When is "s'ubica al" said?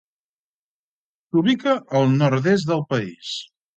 1.29-2.09